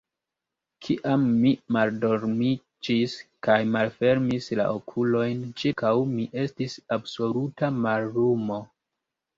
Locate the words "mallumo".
7.87-8.61